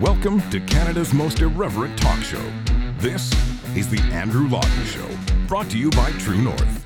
[0.00, 2.40] Welcome to Canada's most irreverent talk show.
[2.98, 3.32] This
[3.74, 5.08] is The Andrew Lawton Show,
[5.48, 6.84] brought to you by True North.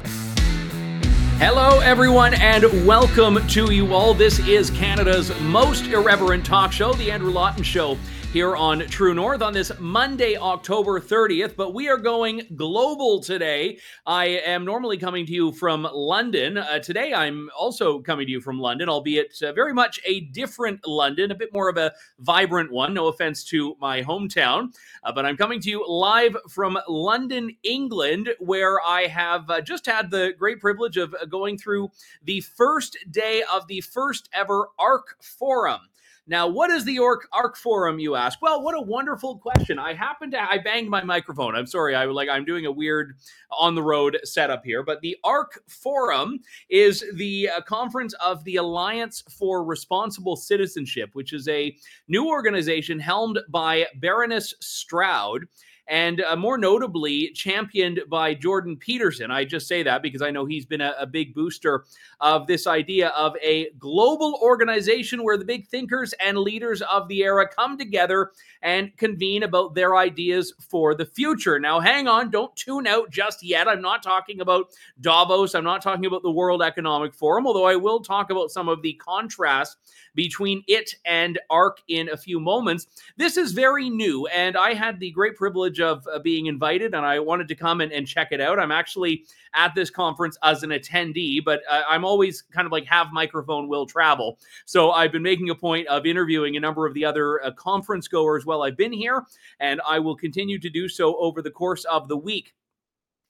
[1.36, 4.14] Hello, everyone, and welcome to you all.
[4.14, 7.98] This is Canada's most irreverent talk show, The Andrew Lawton Show
[8.32, 11.54] here on True North on this Monday, October 30th.
[11.54, 13.78] But we are going global today.
[14.06, 16.56] I am normally coming to you from London.
[16.56, 20.86] Uh, today, I'm also coming to you from London, albeit uh, very much a different
[20.86, 22.94] London, a bit more of a vibrant one.
[22.94, 28.30] No offense to my hometown, uh, but I'm coming to you live from London, England,
[28.38, 31.90] where I have uh, just had the great privilege of uh, going through
[32.24, 35.80] the first day of the first ever ARC Forum.
[36.28, 37.98] Now, what is the Orc Arc Forum?
[37.98, 38.40] You ask.
[38.40, 39.78] Well, what a wonderful question.
[39.78, 41.56] I happen to I banged my microphone.
[41.56, 41.96] I'm sorry.
[41.96, 43.14] I like I'm doing a weird
[43.50, 46.38] on the road setup here, but the Arc Forum
[46.70, 51.76] is the uh, conference of the Alliance for Responsible Citizenship, which is a
[52.06, 55.46] new organization helmed by Baroness Stroud
[55.88, 59.30] and uh, more notably championed by Jordan Peterson.
[59.30, 61.84] I just say that because I know he's been a, a, big booster
[62.20, 67.22] of this idea of a global organization where the big thinkers and leaders of the
[67.22, 68.30] era come together
[68.62, 71.58] and convene about their ideas for the future.
[71.58, 73.68] Now, hang on, don't tune out just yet.
[73.68, 74.66] I'm not talking about
[75.00, 78.68] Davos, I'm not talking about the World Economic Forum, although I will talk about some
[78.68, 79.76] of the contrast
[80.14, 82.86] between it and ARC in a few moments.
[83.16, 87.04] This is very new, and I had the great privilege of uh, being invited, and
[87.04, 88.58] I wanted to come and, and, check it out.
[88.58, 92.84] I'm actually at this conference as an attendee, but uh, I'm always kind of like
[92.86, 94.38] have microphone will travel.
[94.64, 98.08] So I've been making a point of interviewing a number of the other uh, conference
[98.08, 99.24] goers while I've been here,
[99.60, 102.54] and I will continue to do so over the course of the week.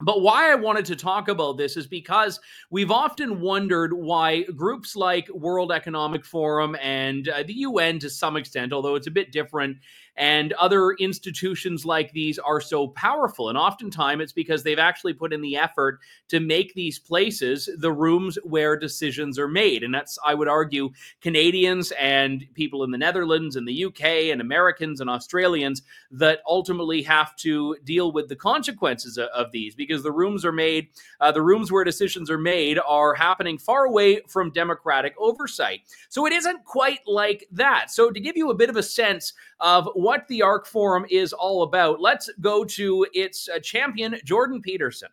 [0.03, 2.41] But why I wanted to talk about this is because
[2.71, 8.37] we've often wondered why groups like World Economic Forum and uh, the UN to some
[8.37, 9.77] extent, although it's a bit different,
[10.17, 13.49] and other institutions like these are so powerful.
[13.49, 17.93] And oftentimes it's because they've actually put in the effort to make these places the
[17.93, 19.83] rooms where decisions are made.
[19.83, 20.91] And that's, I would argue,
[21.21, 27.03] Canadians and people in the Netherlands and the UK and Americans and Australians that ultimately
[27.03, 30.89] have to deal with the consequences of, of these because the rooms are made,
[31.21, 35.81] uh, the rooms where decisions are made are happening far away from democratic oversight.
[36.11, 37.91] So it isn't quite like that.
[37.91, 41.33] So to give you a bit of a sense of what the ARC Forum is
[41.33, 45.09] all about, let's go to its uh, champion, Jordan Peterson.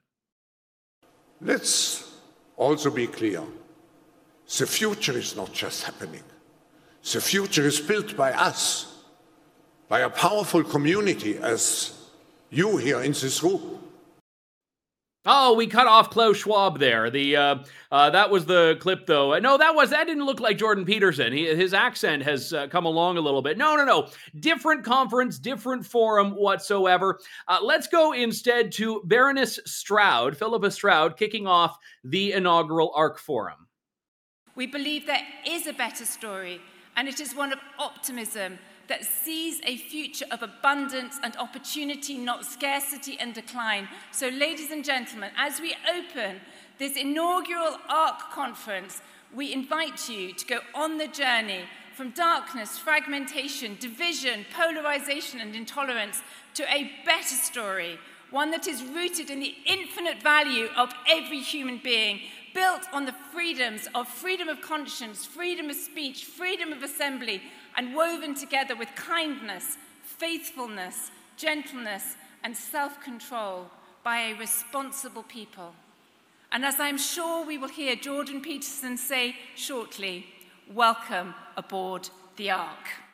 [1.42, 2.12] Let's
[2.58, 3.44] also be clear
[4.58, 6.24] the future is not just happening,
[7.14, 9.04] the future is built by us,
[9.88, 11.94] by a powerful community as
[12.50, 13.89] you here in this room.
[15.26, 17.10] Oh, we cut off Klaus Schwab there.
[17.10, 17.56] The uh,
[17.92, 19.38] uh, that was the clip, though.
[19.40, 21.34] No, that was that didn't look like Jordan Peterson.
[21.34, 23.58] He, his accent has uh, come along a little bit.
[23.58, 24.08] No, no, no.
[24.40, 27.20] Different conference, different forum whatsoever.
[27.50, 33.68] Uh, let's go instead to Baroness Stroud, Philippa Stroud, kicking off the inaugural ARC Forum.
[34.56, 36.62] We believe there is a better story,
[36.96, 38.58] and it is one of optimism
[38.90, 43.88] that sees a future of abundance and opportunity, not scarcity and decline.
[44.12, 46.42] So, ladies and gentlemen, as we open
[46.80, 49.02] this inaugural ARC conference,
[49.34, 51.62] we invite you to go on the journey
[51.94, 56.22] from darkness, fragmentation, division, polarization, and intolerance
[56.56, 58.00] to a better story,
[58.32, 62.22] one that is rooted in the infinite value of every human being,
[62.54, 67.42] built on the freedoms of freedom of conscience, freedom of speech, freedom of assembly,
[67.78, 73.70] and woven together with kindness, faithfulness, gentleness, and self control
[74.04, 75.74] by a responsible people.
[76.52, 80.26] And as I'm sure we will hear Jordan Peterson say shortly,
[80.74, 83.09] welcome aboard the Ark.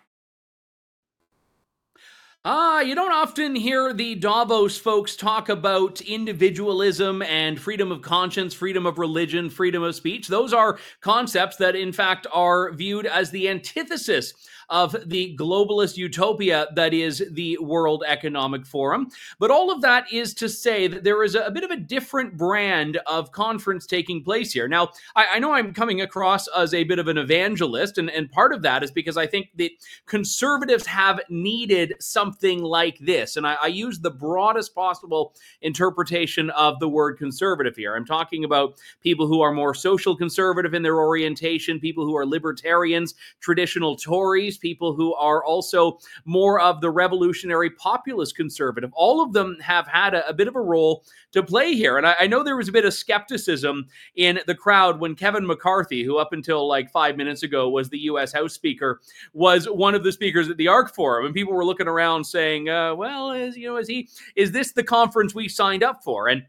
[2.47, 8.53] Ah, you don't often hear the Davos folks talk about individualism and freedom of conscience,
[8.53, 10.27] freedom of religion, freedom of speech.
[10.27, 14.35] Those are concepts that, in fact, are viewed as the antithesis
[14.69, 19.09] of the globalist utopia that is the World Economic Forum.
[19.39, 21.77] But all of that is to say that there is a, a bit of a
[21.77, 24.67] different brand of conference taking place here.
[24.67, 28.31] Now, I, I know I'm coming across as a bit of an evangelist, and, and
[28.31, 29.71] part of that is because I think that
[30.05, 33.37] conservatives have needed something like this.
[33.37, 37.95] And I, I use the broadest possible interpretation of the word conservative here.
[37.95, 42.25] I'm talking about people who are more social conservative in their orientation, people who are
[42.25, 48.91] libertarians, traditional Tories, people who are also more of the revolutionary populist conservative.
[48.93, 51.97] All of them have had a, a bit of a role to play here.
[51.97, 55.45] And I, I know there was a bit of skepticism in the crowd when Kevin
[55.45, 58.31] McCarthy, who up until like five minutes ago was the U.S.
[58.31, 59.01] House Speaker,
[59.33, 62.69] was one of the speakers at the ARC Forum, and people were looking around saying,
[62.69, 66.27] uh, "Well, is you know, is he is this the conference we signed up for?"
[66.29, 66.43] And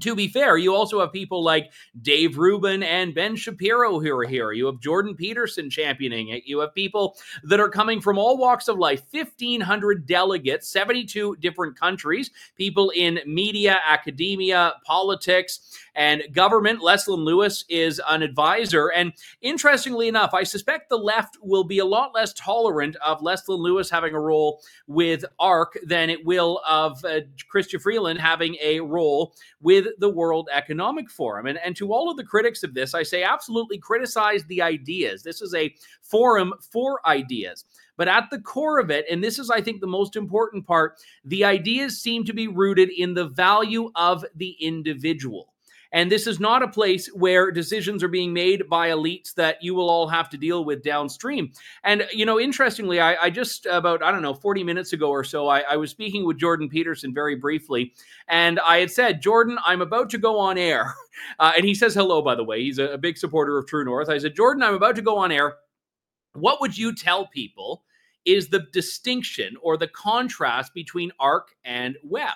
[0.00, 4.24] to be fair, you also have people like Dave Rubin and Ben Shapiro who are
[4.24, 4.52] here.
[4.52, 6.44] You have Jordan Peterson championing it.
[6.46, 11.78] You have people that are coming from all walks of life 1,500 delegates, 72 different
[11.78, 16.80] countries, people in media, academia, politics, and government.
[16.80, 18.88] Leslyn Lewis is an advisor.
[18.88, 23.58] And interestingly enough, I suspect the left will be a lot less tolerant of Leslyn
[23.58, 27.20] Lewis having a role with ARC than it will of uh,
[27.52, 31.46] Chrystia Freeland having a role with the World Economic Forum.
[31.46, 35.22] And, and to all of the critics of this, I say absolutely criticize the ideas.
[35.22, 37.64] This is a forum for ideas.
[37.96, 40.98] But at the core of it, and this is, I think, the most important part,
[41.24, 45.51] the ideas seem to be rooted in the value of the individual.
[45.92, 49.74] And this is not a place where decisions are being made by elites that you
[49.74, 51.52] will all have to deal with downstream.
[51.84, 55.22] And, you know, interestingly, I, I just about, I don't know, 40 minutes ago or
[55.22, 57.92] so, I, I was speaking with Jordan Peterson very briefly.
[58.28, 60.94] And I had said, Jordan, I'm about to go on air.
[61.38, 62.62] Uh, and he says hello, by the way.
[62.62, 64.08] He's a, a big supporter of True North.
[64.08, 65.56] I said, Jordan, I'm about to go on air.
[66.32, 67.84] What would you tell people?
[68.24, 72.32] Is the distinction or the contrast between ARC and WEF?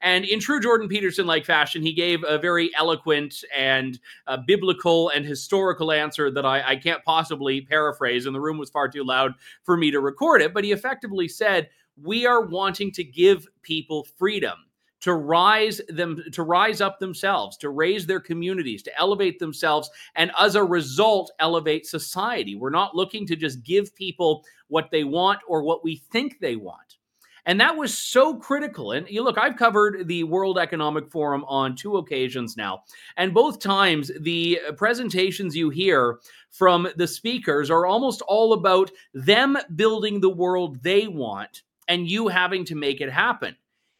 [0.00, 5.08] And in true Jordan Peterson like fashion, he gave a very eloquent and uh, biblical
[5.10, 9.04] and historical answer that I, I can't possibly paraphrase, and the room was far too
[9.04, 10.54] loud for me to record it.
[10.54, 11.68] But he effectively said,
[12.00, 14.58] We are wanting to give people freedom
[15.04, 20.32] to rise them to rise up themselves to raise their communities to elevate themselves and
[20.38, 25.40] as a result elevate society we're not looking to just give people what they want
[25.46, 26.96] or what we think they want
[27.46, 28.92] and that was so critical.
[28.92, 32.82] And you look, I've covered the World Economic Forum on two occasions now.
[33.16, 36.20] And both times, the uh, presentations you hear
[36.50, 42.28] from the speakers are almost all about them building the world they want and you
[42.28, 43.54] having to make it happen.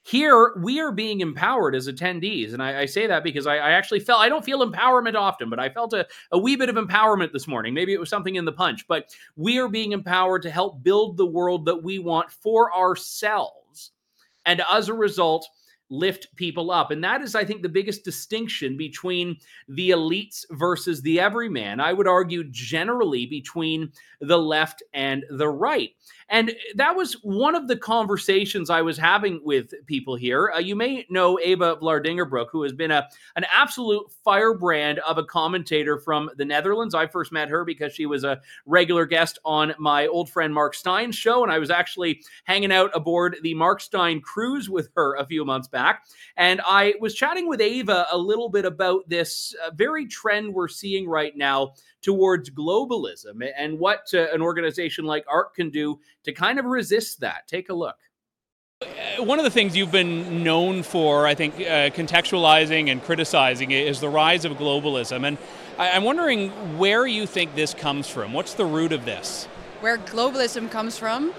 [0.07, 2.53] Here, we are being empowered as attendees.
[2.53, 5.49] And I, I say that because I, I, actually felt, I don't feel empowerment often,
[5.49, 7.73] but I felt a, a wee bit of empowerment this morning.
[7.73, 11.17] Maybe it was something in the punch, but we are being empowered to help build
[11.17, 13.93] the world that we want for ourselves.
[14.45, 15.49] And as a result,
[15.89, 16.91] lift people up.
[16.91, 19.37] And that is, I think, the biggest distinction between
[19.69, 21.81] the elites versus the everyman.
[21.81, 23.91] I would argue generally between
[24.21, 25.91] the left and the right.
[26.29, 30.53] And that was one of the conversations I was having with people here.
[30.55, 35.25] Uh, you may know Eva Vlaardingerbroek, who has been a, an absolute firebrand of a
[35.25, 36.95] commentator from the Netherlands.
[36.95, 40.75] I first met her because she was a regular guest on my old friend Mark
[40.75, 45.17] Steyn's show, and I was actually hanging out aboard the Mark Stein cruise with her
[45.17, 46.05] a few months back.
[46.37, 50.69] And I was chatting with Eva a little bit about this uh, very trend we're
[50.69, 51.75] seeing right now
[52.05, 57.21] towards globalism and what uh, an organization like ARC can do to kind of resist
[57.21, 57.49] that.
[57.49, 57.97] Take a look.
[58.83, 63.71] Uh, one of the things you've been known for, I think, uh, contextualizing and criticizing
[63.71, 65.27] is the rise of globalism.
[65.27, 65.39] And
[65.79, 68.35] I- I'm wondering where you think this comes from.
[68.35, 69.47] What's the root of this?
[69.81, 71.33] Where globalism comes from?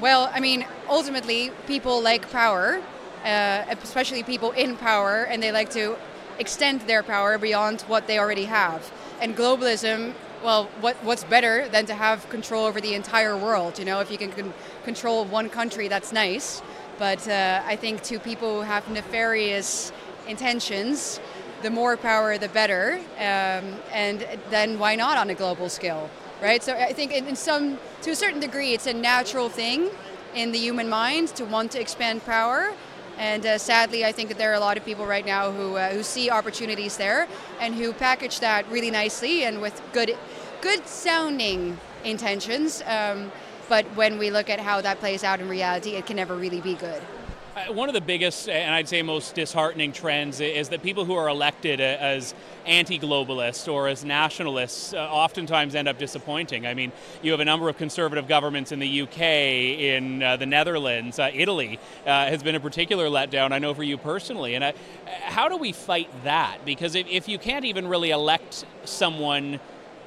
[0.00, 2.82] Well, I mean, ultimately, people like power,
[3.24, 5.96] uh, especially people in power, and they like to
[6.38, 8.90] extend their power beyond what they already have
[9.22, 13.84] and globalism well what what's better than to have control over the entire world you
[13.84, 14.00] know?
[14.00, 14.52] If you can con-
[14.84, 16.60] control one country that's nice.
[16.98, 19.92] But uh, i think to people who have nefarious
[20.26, 21.20] intentions
[21.62, 22.98] the more power the better.
[23.18, 26.10] Um, and then why not on a global scale
[26.42, 26.62] right?
[26.62, 29.90] So i think in, in some to a certain degree it's a natural thing
[30.34, 32.74] in the human mind to want to expand power
[33.22, 35.76] and uh, sadly, I think that there are a lot of people right now who,
[35.76, 37.28] uh, who see opportunities there
[37.60, 40.18] and who package that really nicely and with good,
[40.60, 42.82] good sounding intentions.
[42.84, 43.30] Um,
[43.68, 46.60] but when we look at how that plays out in reality, it can never really
[46.60, 47.00] be good.
[47.54, 51.14] Uh, one of the biggest, and I'd say most disheartening trends is that people who
[51.14, 52.32] are elected uh, as
[52.64, 56.66] anti globalists or as nationalists uh, oftentimes end up disappointing.
[56.66, 60.46] I mean, you have a number of conservative governments in the UK, in uh, the
[60.46, 64.54] Netherlands, uh, Italy uh, has been a particular letdown, I know for you personally.
[64.54, 64.74] And
[65.06, 66.64] how do we fight that?
[66.64, 69.60] Because if, if you can't even really elect someone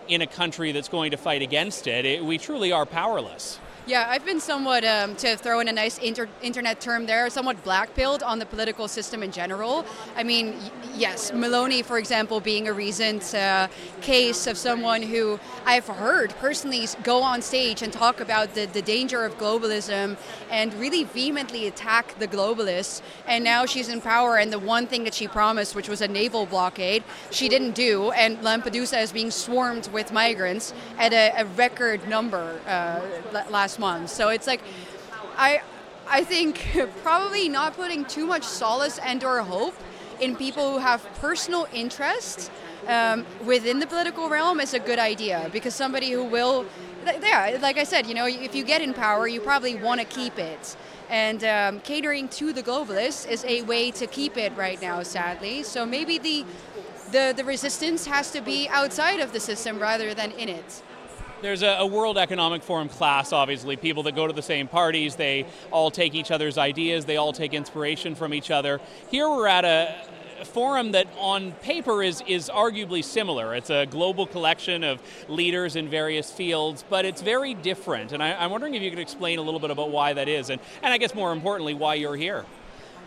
[0.07, 3.59] in a country that's going to fight against it, it we truly are powerless.
[3.87, 7.63] Yeah, I've been somewhat, um, to throw in a nice inter- internet term there, somewhat
[7.63, 9.85] blackpilled on the political system in general.
[10.15, 13.67] I mean, y- yes, Meloni, for example, being a recent uh,
[14.01, 18.81] case of someone who I've heard personally go on stage and talk about the, the
[18.81, 20.17] danger of globalism
[20.49, 23.03] and really vehemently attack the globalists.
[23.27, 26.07] And now she's in power, and the one thing that she promised, which was a
[26.07, 28.09] naval blockade, she didn't do.
[28.13, 33.01] And Lampedusa is being swarmed with migrants at a, a record number uh,
[33.51, 34.09] last month.
[34.09, 34.61] So it's like,
[35.37, 35.61] I,
[36.07, 36.65] I think
[37.03, 39.75] probably not putting too much solace and or hope
[40.19, 42.51] in people who have personal interest
[42.87, 46.65] um, within the political realm is a good idea because somebody who will,
[47.05, 50.05] yeah, like I said, you know, if you get in power, you probably want to
[50.05, 50.75] keep it.
[51.09, 55.63] And um, catering to the globalists is a way to keep it right now, sadly.
[55.63, 56.45] So maybe the,
[57.11, 60.81] the, the resistance has to be outside of the system rather than in it.
[61.45, 65.15] There's a, a, World Economic Forum class, obviously, people that go to the same parties,
[65.15, 68.81] they all take each other's ideas, they all take inspiration from each other.
[69.11, 69.95] Here we're at a,
[70.43, 73.53] forum that on paper is, is arguably similar.
[73.53, 78.11] It's a global collection of leaders in various fields, but it's very different.
[78.11, 80.49] And I, am wondering if you could explain a little bit about why that is,
[80.49, 82.43] and, and I guess more importantly, why you're here.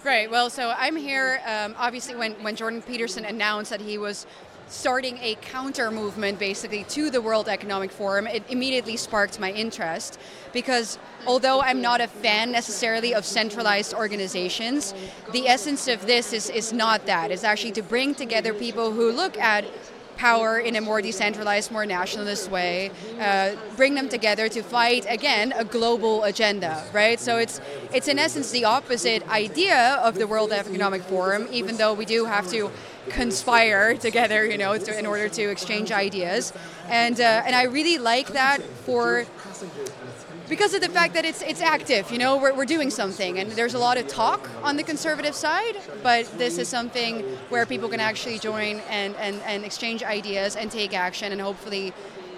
[0.04, 0.30] Right.
[0.30, 1.40] Well, so I'm here.
[1.44, 4.26] Um, obviously, when, when Jordan Peterson announced that he was
[4.68, 10.18] starting a counter movement basically to the World Economic Forum, it immediately sparked my interest
[10.52, 14.94] because although I'm not a fan necessarily of centralized organizations,
[15.32, 17.30] the essence of this is, is not that.
[17.30, 19.64] It's actually to bring together people who look at
[20.18, 25.52] power in a more decentralized, more nationalist way, uh, bring them together to fight again
[25.56, 27.20] a global agenda, right?
[27.20, 27.60] So it's
[27.94, 32.24] it's in essence the opposite idea of the World Economic Forum, even though we do
[32.24, 32.70] have to
[33.10, 36.52] conspire together, you know, to, in order to exchange ideas.
[36.88, 39.24] And uh, and I really like that for
[40.48, 42.10] because of the fact that it's it's active.
[42.10, 45.34] You know, we're, we're doing something, and there's a lot of talk on the conservative
[45.34, 50.56] side, but this is something where people can actually join and and, and exchange ideas
[50.56, 51.92] and take action, and hopefully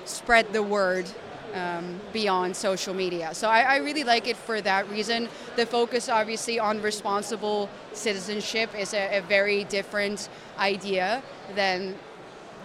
[0.04, 1.06] spread the word
[1.54, 3.34] um, beyond social media.
[3.34, 5.28] So I, I, really like it for that reason.
[5.56, 10.28] The focus, obviously, on responsible citizenship is a, a very different
[10.58, 11.22] idea
[11.54, 11.94] than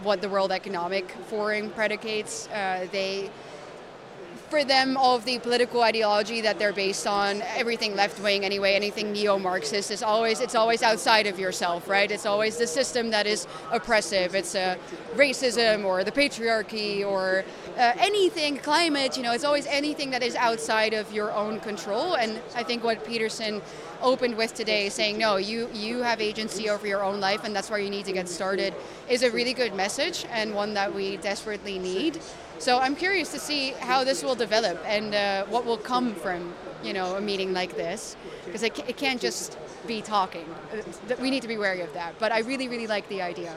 [0.04, 2.48] what the World Economic Forum predicates.
[2.50, 3.30] Uh, they
[4.50, 8.74] for them, all of the political ideology that they're based on, everything left wing anyway,
[8.74, 12.12] anything neo-Marxist is always it's always outside of yourself, right?
[12.12, 14.36] It's always the system that is oppressive.
[14.36, 14.56] It's
[15.15, 17.44] racism or the patriarchy or
[17.77, 19.17] uh, anything, climate.
[19.17, 22.15] You know, it's always anything that is outside of your own control.
[22.15, 23.62] And I think what Peterson
[24.01, 27.70] opened with today, saying no, you you have agency over your own life, and that's
[27.70, 28.74] where you need to get started,
[29.10, 32.20] is a really good message and one that we desperately need.
[32.60, 36.53] So I'm curious to see how this will develop and uh, what will come from
[36.84, 38.15] you know a meeting like this
[38.46, 40.46] because it, it can't just be talking.
[40.74, 42.15] Uh, we need to be wary of that.
[42.20, 43.53] But I really really like the idea.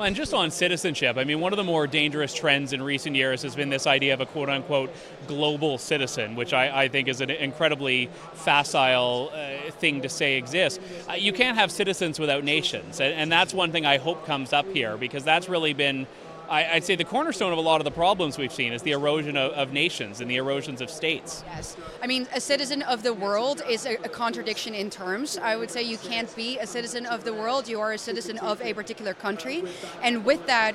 [0.00, 3.42] And just on citizenship, I mean, one of the more dangerous trends in recent years
[3.42, 4.94] has been this idea of a quote unquote
[5.26, 10.78] global citizen, which I, I think is an incredibly facile uh, thing to say exists.
[11.08, 13.00] Uh, you can't have citizens without nations.
[13.00, 16.06] And, and that's one thing I hope comes up here because that's really been
[16.48, 18.92] I, would say the cornerstone of a lot of the problems we've seen is the
[18.92, 21.44] erosion of, of, nations and the erosions of states.
[21.46, 21.76] Yes.
[22.02, 25.36] I mean, a citizen of the world is a, a, contradiction in terms.
[25.38, 28.38] I would say you can't be a citizen of the world, you are a citizen
[28.38, 29.64] of a particular country.
[30.02, 30.74] And with that,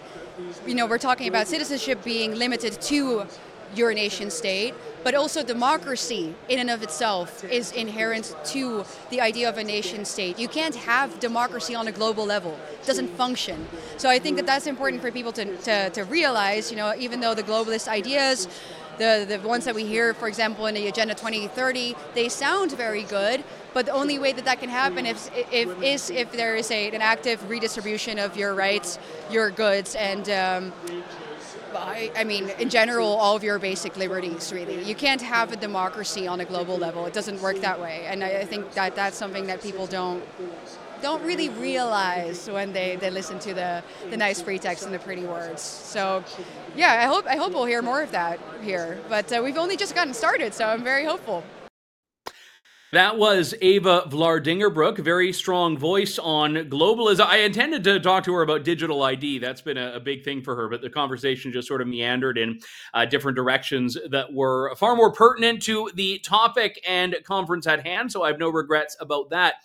[0.68, 3.26] you know, we're talking about citizenship being limited to
[3.76, 9.50] your nation state, but also democracy in and of itself is inherent to the idea
[9.50, 10.40] of a nation state.
[10.40, 12.58] You can't have democracy on a global level.
[12.82, 13.68] It doesn't function.
[13.98, 17.20] So I think that that's important for people to, to, to realize, you know, even
[17.20, 18.48] though the globalist ideas
[18.98, 23.04] the, the ones that we hear, for example, in the Agenda 2030, they sound very
[23.04, 26.70] good, but the only way that that can happen if, if, is if there is
[26.72, 29.00] a, an active redistribution of your rights,
[29.32, 30.74] your goods, and um,
[31.76, 34.84] I, I, mean, in general, all of your basic liberties, really.
[34.84, 37.06] You can't have a democracy on a global level.
[37.06, 38.06] It doesn't work that way.
[38.08, 40.24] And I, I think that that's something that people don't
[41.02, 45.26] don't really realize when they, they listen to the, the nice pretext and the pretty
[45.26, 45.62] words.
[45.62, 46.24] So,
[46.78, 49.00] yeah, I hope I hope we'll hear more of that here.
[49.10, 51.44] But uh, we've only just gotten started, so I'm very hopeful.
[52.94, 57.26] That was Eva Vlaardingerbroek, very strong voice on globalism.
[57.26, 59.40] I intended to talk to her about digital ID.
[59.40, 62.38] That's been a, a big thing for her, but the conversation just sort of meandered
[62.38, 62.60] in
[62.94, 68.12] uh, different directions that were far more pertinent to the topic and conference at hand.
[68.12, 69.56] So I have no regrets about that.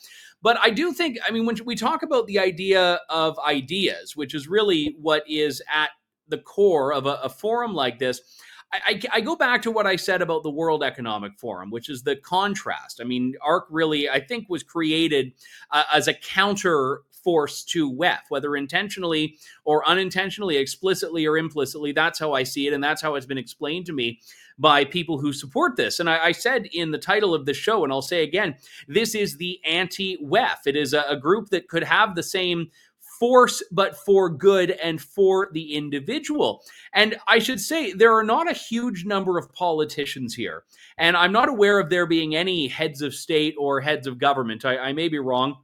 [0.41, 4.35] But I do think, I mean, when we talk about the idea of ideas, which
[4.35, 5.91] is really what is at
[6.29, 8.23] the core of a, a forum like this,
[8.73, 12.03] I, I, go back to what I said about the World Economic Forum, which is
[12.03, 13.01] the contrast.
[13.01, 15.33] I mean, ARC really, I think, was created
[15.71, 21.93] uh, as a counter force to WEF, whether intentionally or unintentionally, explicitly or implicitly.
[21.93, 24.21] That's how I see it, and that's how it's been explained to me
[24.59, 26.01] by people who support this.
[26.01, 28.57] And I, I said in the title of the show, and I'll say again,
[28.87, 30.67] this is the anti WEF.
[30.67, 32.71] It is a, a group that could have the same
[33.19, 36.63] force, but for good and for the individual.
[36.93, 40.65] And I should say, there are not a huge number of politicians here.
[40.97, 44.65] And I'm not aware of there being any heads of state or heads of government.
[44.65, 45.57] I, I may be wrong.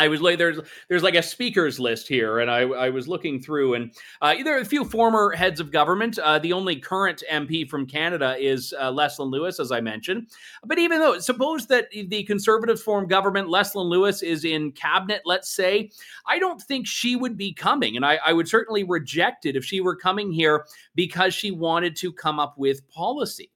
[0.00, 3.38] I was like, there's there's like a speakers list here, and I, I was looking
[3.38, 3.92] through, and
[4.22, 6.18] uh, there are a few former heads of government.
[6.18, 10.28] Uh, the only current MP from Canada is uh, Leslyn Lewis, as I mentioned.
[10.64, 15.54] But even though, suppose that the Conservatives form government, Leslyn Lewis is in cabinet, let's
[15.54, 15.90] say,
[16.26, 19.66] I don't think she would be coming, and I, I would certainly reject it if
[19.66, 20.64] she were coming here
[20.94, 23.50] because she wanted to come up with policy.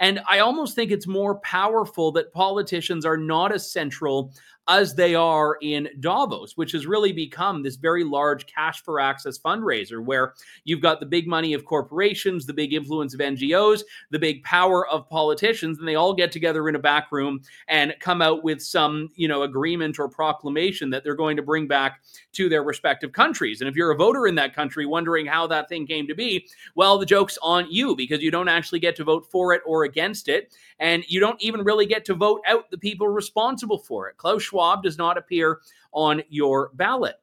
[0.00, 4.32] And I almost think it's more powerful that politicians are not as central
[4.70, 9.36] as they are in Davos, which has really become this very large cash for access
[9.36, 14.18] fundraiser where you've got the big money of corporations, the big influence of NGOs, the
[14.18, 18.22] big power of politicians, and they all get together in a back room and come
[18.22, 22.00] out with some, you know, agreement or proclamation that they're going to bring back
[22.30, 23.60] to their respective countries.
[23.60, 26.46] And if you're a voter in that country wondering how that thing came to be,
[26.76, 29.82] well, the joke's on you because you don't actually get to vote for it or
[29.82, 30.54] against it.
[30.78, 34.16] And you don't even really get to vote out the people responsible for it.
[34.16, 35.60] Klaus Schwab Schwab does not appear
[35.92, 37.16] on your ballot.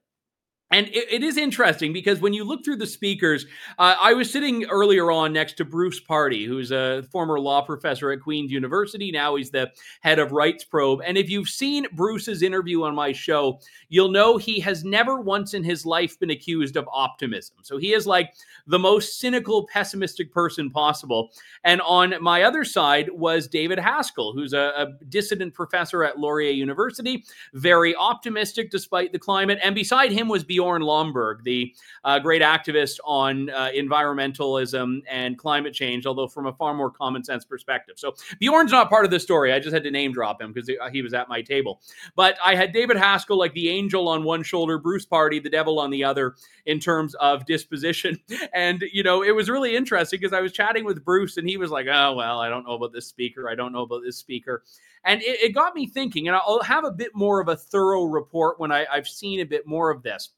[0.69, 3.45] And it, it is interesting because when you look through the speakers,
[3.79, 8.11] uh, I was sitting earlier on next to Bruce Pardy, who's a former law professor
[8.11, 9.09] at Queen's University.
[9.11, 9.71] Now he's the
[10.01, 11.01] head of Rights Probe.
[11.05, 15.53] And if you've seen Bruce's interview on my show, you'll know he has never once
[15.53, 17.55] in his life been accused of optimism.
[17.61, 18.33] So he is like
[18.65, 21.29] the most cynical, pessimistic person possible.
[21.63, 26.51] And on my other side was David Haskell, who's a, a dissident professor at Laurier
[26.51, 29.59] University, very optimistic despite the climate.
[29.63, 31.71] And beside him was Bjorn Lomborg, the
[32.03, 37.23] uh, great activist on uh, environmentalism and climate change, although from a far more common
[37.23, 37.99] sense perspective.
[37.99, 39.53] So Bjorn's not part of the story.
[39.53, 41.79] I just had to name drop him because he was at my table.
[42.15, 45.77] But I had David Haskell like the angel on one shoulder, Bruce Pardy, the devil
[45.79, 46.33] on the other,
[46.65, 48.19] in terms of disposition.
[48.53, 51.57] And, you know, it was really interesting because I was chatting with Bruce and he
[51.57, 53.49] was like, oh, well, I don't know about this speaker.
[53.49, 54.63] I don't know about this speaker.
[55.03, 58.03] And it, it got me thinking, and I'll have a bit more of a thorough
[58.03, 60.31] report when I, I've seen a bit more of this.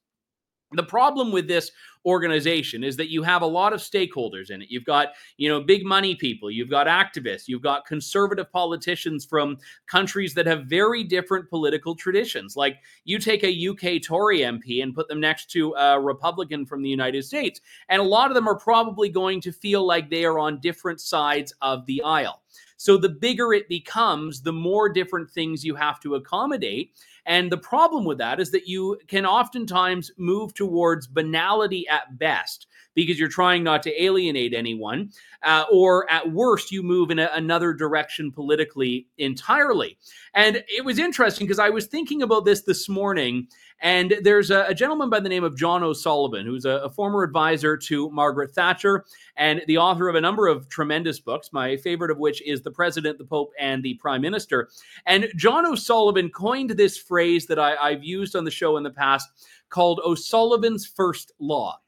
[0.73, 1.71] The problem with this
[2.05, 4.69] organization is that you have a lot of stakeholders in it.
[4.69, 9.57] You've got, you know, big money people, you've got activists, you've got conservative politicians from
[9.87, 12.55] countries that have very different political traditions.
[12.55, 16.83] Like you take a UK Tory MP and put them next to a Republican from
[16.83, 20.23] the United States, and a lot of them are probably going to feel like they
[20.23, 22.41] are on different sides of the aisle.
[22.77, 26.93] So the bigger it becomes, the more different things you have to accommodate.
[27.29, 32.65] And the problem with that is that you can oftentimes move towards banality at best
[32.95, 35.11] because you're trying not to alienate anyone.
[35.43, 39.97] Uh, or at worst, you move in a, another direction politically entirely.
[40.33, 43.47] And it was interesting because I was thinking about this this morning.
[43.81, 47.23] And there's a, a gentleman by the name of John O'Sullivan, who's a, a former
[47.23, 49.05] advisor to Margaret Thatcher
[49.37, 52.71] and the author of a number of tremendous books, my favorite of which is The
[52.71, 54.69] President, the Pope, and the Prime Minister.
[55.05, 58.89] And John O'Sullivan coined this phrase that I, I've used on the show in the
[58.89, 59.29] past
[59.69, 61.79] called O'Sullivan's First Law.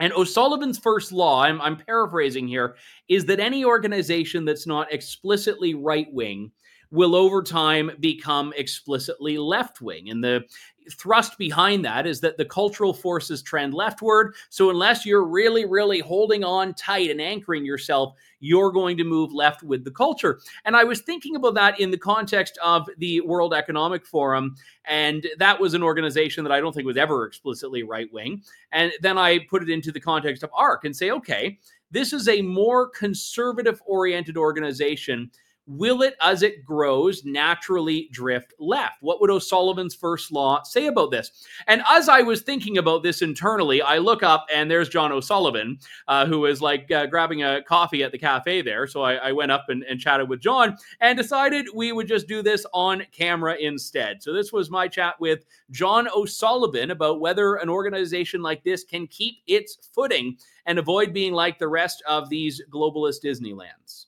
[0.00, 2.76] And O'Sullivan's first law, I'm, I'm, paraphrasing here,
[3.08, 6.50] is that any organization that's not explicitly right wing
[6.94, 10.10] will over time become explicitly left wing.
[10.10, 10.44] And the
[10.92, 14.34] thrust behind that is that the cultural forces trend leftward.
[14.50, 19.32] So unless you're really, really holding on tight and anchoring yourself, you're going to move
[19.32, 20.40] left with the culture.
[20.64, 24.54] And I was thinking about that in the context of the World Economic Forum.
[24.84, 28.42] And that was an organization that I don't think was ever explicitly right wing.
[28.70, 31.58] And then I put it into the context of ARC and say, okay,
[31.90, 35.30] this is a more conservative oriented organization
[35.66, 38.98] will it, as it grows, naturally drift left?
[39.00, 41.30] What would O'Sullivan's first law say about this?
[41.66, 45.78] And as I was thinking about this internally, I look up and there's John O'Sullivan,
[46.08, 48.86] uh, who is like uh, grabbing a coffee at the cafe there.
[48.86, 52.28] So I, I went up and, and chatted with John and decided we would just
[52.28, 54.22] do this on camera instead.
[54.22, 59.06] So this was my chat with John O'Sullivan about whether an organization like this can
[59.06, 64.06] keep its footing and avoid being like the rest of these globalist Disneylands.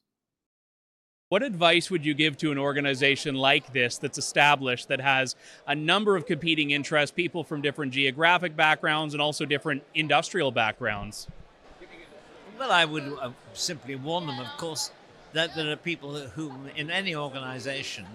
[1.28, 5.34] What advice would you give to an organization like this that's established that has
[5.66, 11.26] a number of competing interests, people from different geographic backgrounds and also different industrial backgrounds?
[12.56, 14.92] Well, I would uh, simply warn them, of course,
[15.32, 18.06] that there are people who, in any organisation,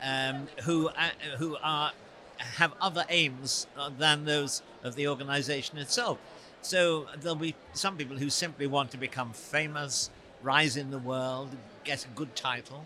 [0.00, 1.90] um, who uh, who are
[2.38, 6.18] have other aims uh, than those of the organisation itself.
[6.62, 10.10] So there'll be some people who simply want to become famous,
[10.42, 11.50] rise in the world,
[11.84, 12.84] get a good title,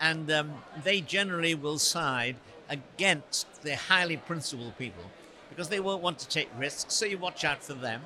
[0.00, 2.36] and um, they generally will side
[2.68, 5.04] against the highly principled people
[5.48, 6.94] because they won't want to take risks.
[6.94, 8.02] So you watch out for them.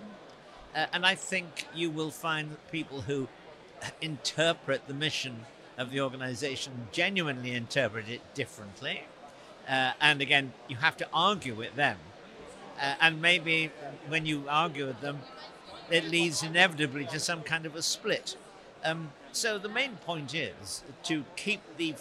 [0.74, 3.28] Uh, and I think you will find people who
[4.00, 5.46] interpret the mission
[5.78, 9.04] of the organization, genuinely interpret it differently.
[9.68, 11.98] Uh, and again, you have to argue with them.
[12.80, 13.70] Uh, and maybe
[14.08, 15.20] when you argue with them,
[15.90, 18.37] it leads inevitably to some kind of a split.
[18.88, 21.94] Um, so the main point is to keep the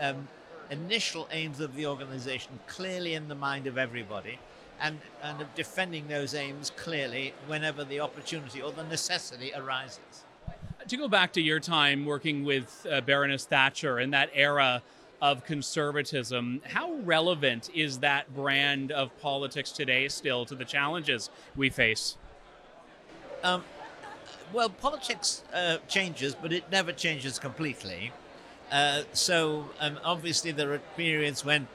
[0.00, 0.28] um,
[0.70, 4.38] initial aims of the organization clearly in the mind of everybody
[4.80, 10.24] and, and of defending those aims clearly whenever the opportunity or the necessity arises.
[10.88, 14.82] To go back to your time working with uh, Baroness Thatcher in that era
[15.20, 21.68] of conservatism, how relevant is that brand of politics today still to the challenges we
[21.68, 22.16] face?
[23.44, 23.62] Um,
[24.52, 28.12] well, politics uh, changes, but it never changes completely.
[28.70, 31.66] Uh, so um, obviously there are periods when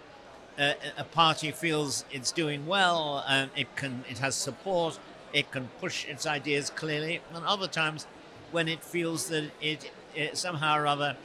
[0.57, 4.97] uh, a party feels it's doing well and it can it has support,
[5.33, 8.07] it can push its ideas clearly, and other times
[8.51, 11.17] when it feels that it, it somehow or other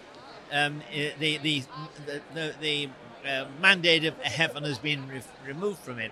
[0.52, 0.82] um,
[1.20, 1.62] the the
[2.06, 2.88] the, the, the
[3.28, 6.10] uh, mandate of heaven has been re- removed from it,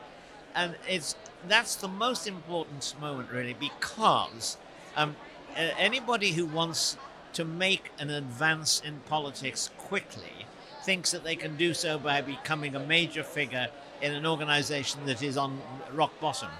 [0.54, 1.16] and it's
[1.48, 4.56] that's the most important moment really because
[4.96, 5.16] um,
[5.58, 6.96] anybody who wants
[7.34, 10.46] to make an advance in politics quickly
[10.82, 13.68] thinks that they can do so by becoming a major figure
[14.00, 15.60] in an organization that is on
[15.92, 16.50] rock bottom.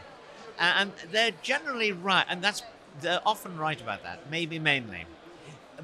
[0.58, 2.62] And they're generally right, and that's
[3.00, 5.04] they're often right about that, maybe mainly.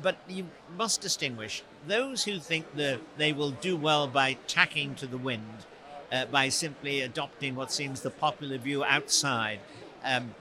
[0.03, 5.07] But you must distinguish those who think that they will do well by tacking to
[5.07, 5.66] the wind,
[6.11, 9.61] uh, by simply adopting what seems the popular view outside,
[10.05, 10.35] um,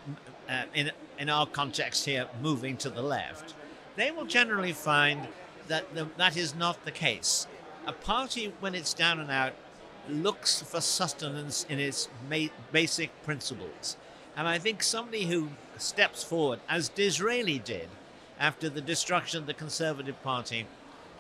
[0.49, 3.53] uh, in, in our context here, moving to the left,
[3.95, 5.27] they will generally find
[5.67, 7.47] that the, that is not the case.
[7.85, 9.53] A party, when it's down and out,
[10.09, 13.97] looks for sustenance in its ma- basic principles.
[14.35, 17.89] And I think somebody who steps forward, as Disraeli did
[18.39, 20.65] after the destruction of the Conservative Party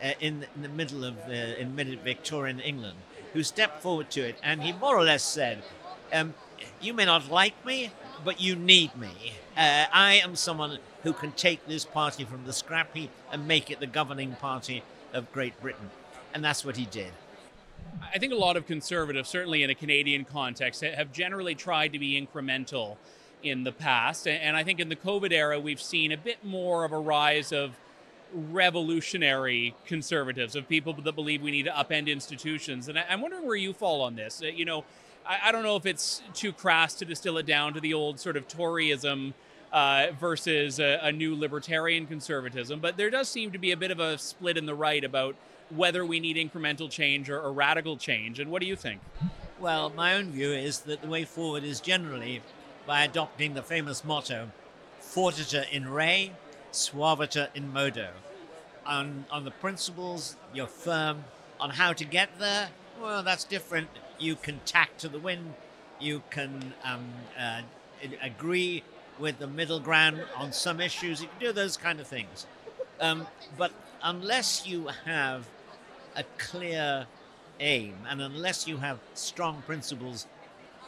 [0.03, 2.97] uh, in, in, the middle of uh, in mid Victorian England,
[3.33, 5.63] who stepped forward to it, and he more or less said,
[6.11, 6.33] um,
[6.81, 7.91] "You may not like me,
[8.23, 9.33] but you need me.
[9.55, 13.69] Uh, I am someone who can take this party from the scrap heap and make
[13.69, 15.89] it the governing party of Great Britain."
[16.33, 17.13] And that's what he did.
[18.13, 21.99] I think a lot of conservatives, certainly in a Canadian context, have generally tried to
[21.99, 22.97] be incremental
[23.43, 24.27] in the past.
[24.27, 27.51] And I think in the COVID era, we've seen a bit more of a rise
[27.51, 27.77] of
[28.33, 32.87] revolutionary conservatives, of people that believe we need to upend institutions.
[32.87, 34.41] And I'm wondering where you fall on this.
[34.41, 34.85] Uh, you know,
[35.25, 38.37] I don't know if it's too crass to distill it down to the old sort
[38.37, 39.33] of Toryism
[39.71, 43.91] uh, versus a, a new libertarian conservatism, but there does seem to be a bit
[43.91, 45.35] of a split in the right about
[45.69, 48.39] whether we need incremental change or, or radical change.
[48.39, 49.01] And what do you think?
[49.59, 52.41] Well, my own view is that the way forward is generally
[52.85, 54.51] by adopting the famous motto,
[55.01, 56.31] fortiter in re,
[56.71, 58.09] suaviter in modo.
[58.85, 61.23] On, on the principles, you're firm.
[61.59, 62.67] On how to get there,
[63.01, 63.87] well, that's different.
[64.23, 65.53] You can tack to the wind.
[65.99, 67.03] You can um,
[67.37, 67.61] uh,
[68.21, 68.83] agree
[69.19, 71.21] with the middle ground on some issues.
[71.21, 72.47] You can do those kind of things.
[73.01, 75.45] Um, but unless you have
[76.15, 77.05] a clear
[77.59, 80.25] aim and unless you have strong principles,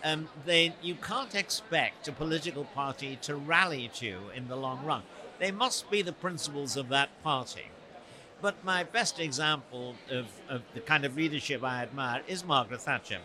[0.02, 4.86] um, then you can't expect a political party to rally to you in the long
[4.86, 5.04] run.
[5.39, 7.65] They must be the principles of that party.
[8.41, 13.19] But my best example of, of the kind of leadership I admire is Margaret Thatcher.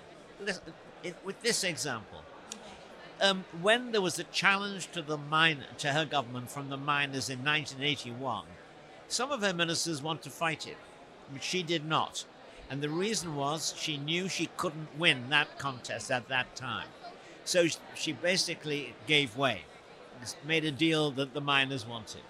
[1.25, 2.23] With this example,
[3.21, 7.29] um, when there was a challenge to the mine, to her government from the miners
[7.29, 8.45] in 1981,
[9.09, 10.77] some of her ministers wanted to fight it,
[11.41, 12.25] she did not.
[12.71, 16.87] And the reason was she knew she couldn't win that contest at that time.
[17.45, 19.63] So she basically gave way,
[20.47, 22.23] made a deal that the miners wanted.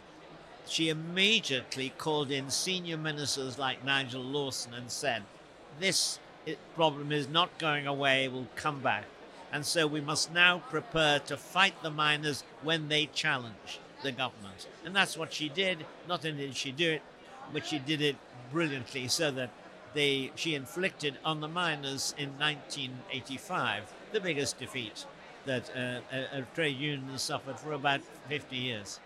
[0.70, 5.24] She immediately called in senior ministers like Nigel Lawson and said,
[5.80, 6.20] This
[6.76, 9.06] problem is not going away, it will come back.
[9.52, 14.68] And so we must now prepare to fight the miners when they challenge the government.
[14.84, 15.84] And that's what she did.
[16.06, 17.02] Not only did she do it,
[17.52, 18.14] but she did it
[18.52, 19.50] brilliantly so that
[19.92, 25.04] they, she inflicted on the miners in 1985 the biggest defeat
[25.46, 29.00] that uh, a, a trade union has suffered for about 50 years.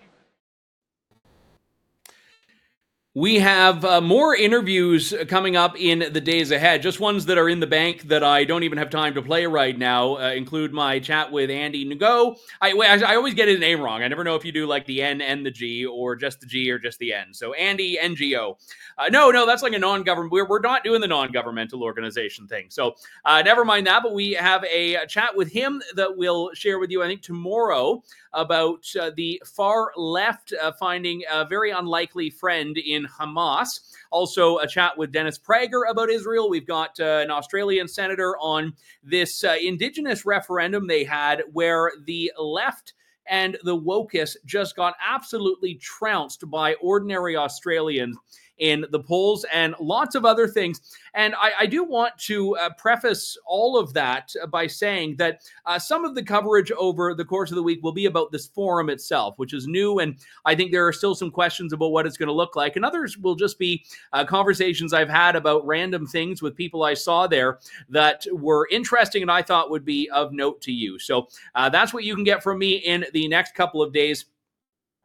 [3.16, 7.48] We have uh, more interviews coming up in the days ahead, just ones that are
[7.48, 10.16] in the bank that I don't even have time to play right now.
[10.16, 12.36] Uh, include my chat with Andy Ngo.
[12.60, 14.02] I, I always get his name wrong.
[14.02, 16.46] I never know if you do like the N and the G or just the
[16.46, 17.32] G or just the N.
[17.32, 18.56] So Andy NGO.
[18.98, 20.32] Uh, no, no, that's like a non government.
[20.32, 22.66] We're, we're not doing the non governmental organization thing.
[22.68, 24.02] So uh, never mind that.
[24.02, 28.02] But we have a, chat with him that we'll share with you, I think, tomorrow
[28.32, 33.80] about uh, the far left uh, finding a very unlikely friend in Hamas.
[34.10, 36.48] Also, a chat with Dennis Prager about Israel.
[36.48, 42.32] We've got uh, an Australian senator on this uh, indigenous referendum they had where the
[42.38, 42.94] left
[43.26, 48.16] and the wokus just got absolutely trounced by ordinary Australians
[48.58, 50.80] in the polls and lots of other things.
[51.14, 55.78] And I, I do want to uh, preface all of that by saying that uh,
[55.78, 58.90] some of the coverage over the course of the week will be about this forum
[58.90, 59.98] itself, which is new.
[60.00, 62.76] And I think there are still some questions about what it's going to look like.
[62.76, 66.94] And others will just be uh, conversations I've had about random things with people I
[66.94, 70.98] saw there that were interesting and I thought would be of note to you.
[70.98, 74.26] So uh, that's what you can get from me in the next couple of days.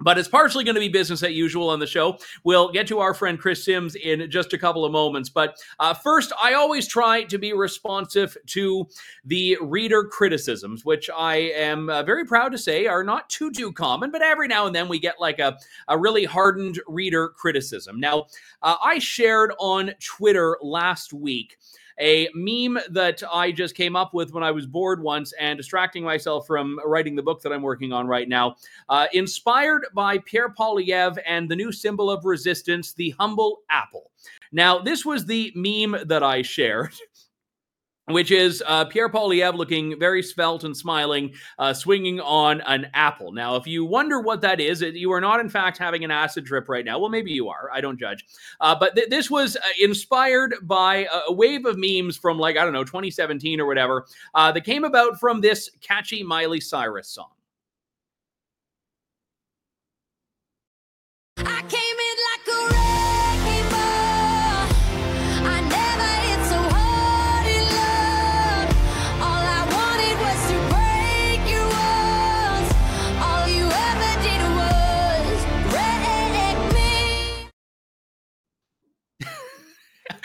[0.02, 2.18] But it's partially going to be business as usual on the show.
[2.44, 5.30] We'll get to our friend Kris Sims in just a couple of moments.
[5.30, 8.88] But uh, first, I always try to be responsive to
[9.26, 13.72] the reader criticisms, which I am uh, very proud to say are not too, too
[13.72, 14.12] common.
[14.12, 15.58] But every now and then we get like a,
[15.88, 18.00] a really hardened reader criticism.
[18.00, 18.28] Now,
[18.62, 21.58] uh, I shared on Twitter last week
[22.00, 26.04] a meme that I just came up with when I was bored once and distracting
[26.04, 28.56] myself from writing the book that I'm working on right now.
[28.88, 34.12] Uh, inspired by Pierre Poilievre and the new symbol of resistance, the humble apple.
[34.52, 36.94] Now, this was the meme that I shared.
[38.10, 43.32] which is uh, Pierre Poilievre looking very svelte and smiling, uh, swinging on an apple.
[43.32, 46.46] Now, if you wonder what that is, you are not, in fact, having an acid
[46.46, 47.00] trip right now.
[47.00, 47.70] Well, maybe you are.
[47.72, 48.26] I don't judge.
[48.60, 52.64] Uh, but th- this was uh, inspired by a, wave of memes from, like, I
[52.64, 57.30] don't know, 2017 or whatever, uh, that came about from this catchy Miley Cyrus song.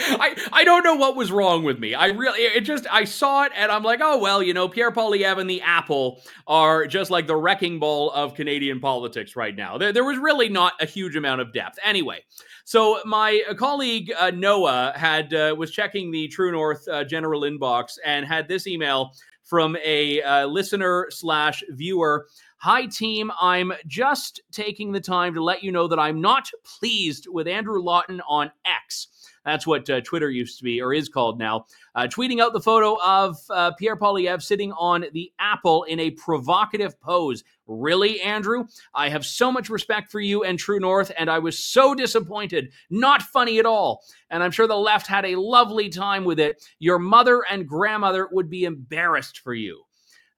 [0.06, 1.94] I, I don't know what was wrong with me.
[1.94, 4.90] I really, it just, I saw it and I'm like, oh, well, you know, Pierre
[4.90, 9.78] Poilievre and the Apple are just like the wrecking ball of Canadian politics right now.
[9.78, 11.78] There, there was really not a huge amount of depth.
[11.82, 12.24] Anyway,
[12.64, 17.98] so my colleague uh, Noah had, uh, was checking the True North uh, general inbox
[18.04, 19.12] and had this email
[19.44, 22.26] from a uh, listener slash viewer.
[22.58, 23.30] Hi, team.
[23.38, 27.78] I'm just taking the time to let you know that I'm not pleased with Andrew
[27.78, 29.08] Lawton on X.
[29.44, 31.66] That's what uh, Twitter used to be or is called now.
[31.94, 36.10] Uh, tweeting out the photo of uh, Pierre Poilievre sitting on the apple in a
[36.12, 37.44] provocative pose.
[37.66, 38.64] Really, Andrew?
[38.94, 42.72] I have so much respect for you and True North, and I was so disappointed.
[42.90, 44.02] Not funny at all.
[44.30, 46.62] And I'm sure the left had a lovely time with it.
[46.78, 49.82] Your mother and grandmother would be embarrassed for you.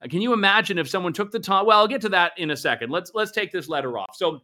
[0.03, 1.67] Uh, can you imagine if someone took the time?
[1.67, 2.91] Well, I'll get to that in a second.
[2.91, 4.15] Let's let's take this letter off.
[4.15, 4.43] So,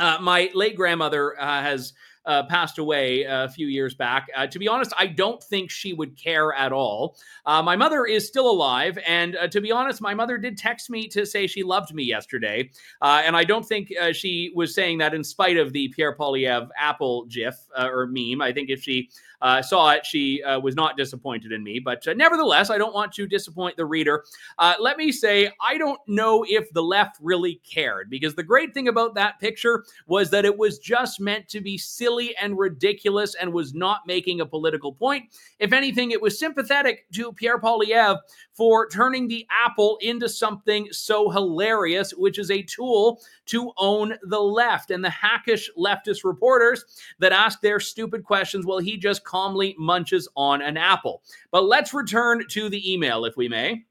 [0.00, 1.92] uh, my late grandmother uh, has
[2.28, 4.28] uh, passed away a few years back.
[4.36, 7.16] Uh, to be honest, I don't think she would care at all.
[7.46, 10.90] Uh, my mother is still alive, and uh, to be honest, my mother did text
[10.90, 14.74] me to say she loved me yesterday, uh, and I don't think uh, she was
[14.74, 18.42] saying that in spite of the Pierre Poilievre Apple GIF or meme.
[18.42, 19.08] I think if she
[19.40, 21.78] uh, saw it, she uh, was not disappointed in me.
[21.78, 24.24] But uh, nevertheless, I don't want to disappoint the reader.
[24.58, 28.74] Uh, let me say, I don't know if the left really cared because the great
[28.74, 33.34] thing about that picture was that it was just meant to be silly and ridiculous
[33.34, 35.24] and was not making a political point.
[35.58, 38.18] If anything, it was sympathetic to Pierre Poilievre
[38.58, 44.40] for turning the apple into something so hilarious, which is a tool to own the
[44.40, 44.90] left.
[44.90, 46.84] And the hackish leftist reporters
[47.20, 51.22] that ask their stupid questions, well, he just calmly munches on an apple.
[51.52, 53.84] But let's return to the email, if we may.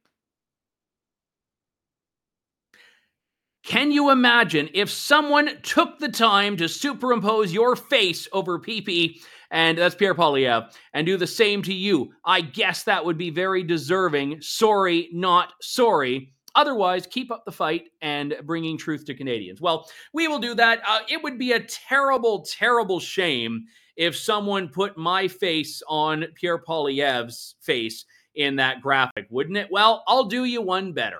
[3.63, 9.77] Can you imagine if someone took the time to superimpose your face over PP, and
[9.77, 12.11] that's Pierre Poilievre, and do the same to you?
[12.25, 14.41] I guess that would be very deserving.
[14.41, 16.33] Sorry, not sorry.
[16.55, 19.61] Otherwise, keep up the fight and bringing truth to Canadians.
[19.61, 20.81] Well, we will do that.
[20.87, 26.61] Uh, it would be a terrible, terrible shame if someone put my face on Pierre
[26.61, 28.05] Poilievre's face
[28.35, 29.67] in that graphic, wouldn't it?
[29.71, 31.19] Well, I'll do you one better.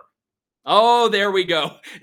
[0.70, 1.78] Oh, there we go.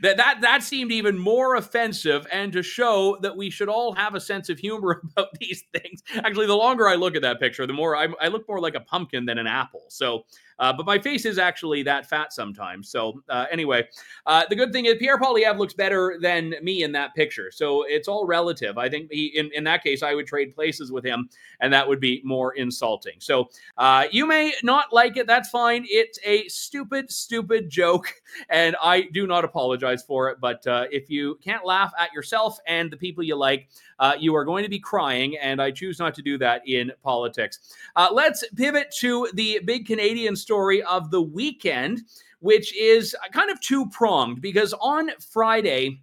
[0.00, 4.14] that that that seemed even more offensive, and to show that we should all have
[4.14, 6.04] a sense of humor about these things.
[6.14, 8.76] Actually, the longer I look at that picture, the more I, I look more like
[8.76, 9.86] a pumpkin than an apple.
[9.88, 10.24] So
[10.58, 12.88] uh, but my face is actually that fat sometimes.
[12.88, 13.88] So uh, anyway,
[14.26, 17.50] uh, the good thing is Pierre Poilievre looks better than me in that picture.
[17.50, 18.78] So it's all relative.
[18.78, 21.28] I think he, in, in that case, I would trade places with him,
[21.60, 23.14] and that would be more insulting.
[23.18, 25.26] So uh, you may not like it.
[25.26, 25.84] That's fine.
[25.88, 28.12] It's a stupid, stupid joke,
[28.48, 30.38] and I do not apologize for it.
[30.40, 34.34] But uh, if you can't laugh at yourself and the people you like, uh, you
[34.34, 37.74] are going to be crying, and I choose not to do that in politics.
[38.12, 42.02] Let's pivot to the big Canadian story of the weekend,
[42.38, 46.00] which is kind of two pronged because on Friday,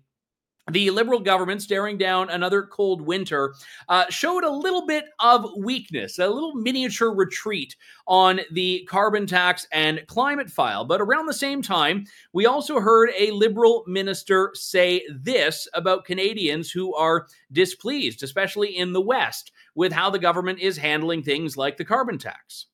[0.70, 3.54] the Liberal government staring down another cold winter
[3.88, 9.66] uh, showed a little bit of weakness, a little miniature retreat on the carbon tax
[9.72, 10.84] and climate file.
[10.84, 16.70] But around the same time, we also heard a Liberal minister say this about Canadians
[16.70, 21.78] who are displeased, especially in the West, with how the government is handling things like
[21.78, 22.68] the carbon tax.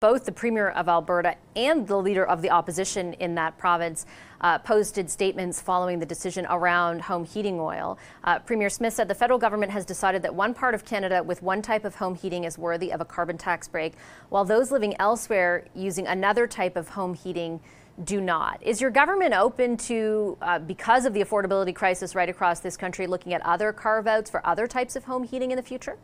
[0.00, 4.06] Both the Premier of Alberta and the leader of the opposition in that province
[4.40, 7.98] uh, posted statements following the decision around home heating oil.
[8.24, 11.42] Uh, Premier Smith said the federal government has decided that one part of Canada with
[11.42, 13.92] one type of home heating is worthy of a carbon tax break,
[14.30, 17.60] while those living elsewhere using another type of home heating
[18.02, 18.62] do not.
[18.62, 23.06] Is your government open to, uh, because of the affordability crisis right across this country,
[23.06, 25.98] looking at other carve outs for other types of home heating in the future?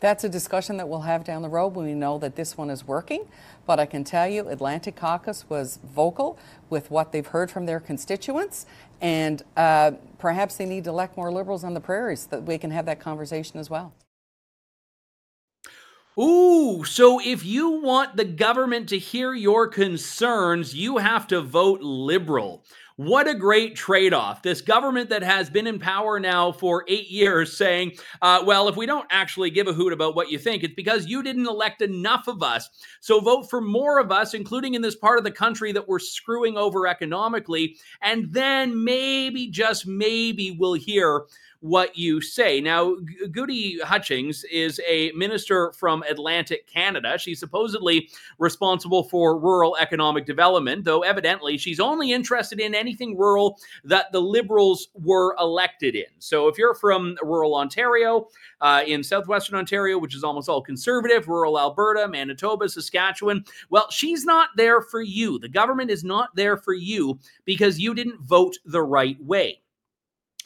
[0.00, 2.70] That's a discussion that we'll have down the road when we know that this one
[2.70, 3.26] is working.
[3.66, 6.38] But I can tell you, Atlantic Caucus was vocal
[6.70, 8.64] with what they've heard from their constituents,
[9.00, 12.56] and uh, perhaps they need to elect more Liberals on the prairies so that we
[12.56, 13.92] can have that conversation as well.
[16.18, 21.80] Ooh, so if you want the government to hear your concerns, you have to vote
[21.82, 22.64] Liberal.
[23.00, 24.42] What a great trade off.
[24.42, 28.76] This government that has been in power now for eight years saying, uh, well, if
[28.76, 31.80] we don't actually give a hoot about what you think, it's because you didn't elect
[31.80, 32.68] enough of us.
[33.00, 35.98] So vote for more of us, including in this part of the country that we're
[35.98, 37.78] screwing over economically.
[38.02, 41.22] And then maybe, just maybe, we'll hear
[41.60, 42.60] what you say.
[42.60, 42.96] Now,
[43.30, 47.18] Gudie Hutchings is a minister from Atlantic Canada.
[47.18, 53.58] She's supposedly responsible for rural economic development, though evidently she's only interested in anything rural
[53.84, 56.06] that the Liberals were elected in.
[56.18, 58.28] So if you're from rural Ontario,
[58.60, 64.24] uh, in southwestern Ontario, which is almost all conservative, rural Alberta, Manitoba, Saskatchewan, well, she's
[64.24, 65.38] not there for you.
[65.38, 69.59] The government is not there for you because you didn't vote the right way.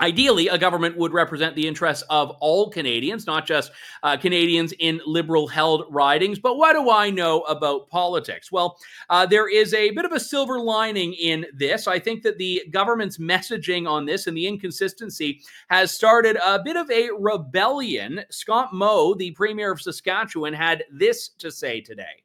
[0.00, 3.70] Ideally, a government would represent the interests of all Canadians, not just
[4.02, 6.40] uh, Canadians in liberal held ridings.
[6.40, 8.50] But what do I know about politics?
[8.50, 8.76] Well,
[9.08, 11.86] uh, there is a bit of a silver lining in this.
[11.86, 16.76] I think that the government's messaging on this and the inconsistency has started a bit
[16.76, 18.20] of a rebellion.
[18.30, 22.24] Scott Moe, the Premier of Saskatchewan, had this to say today.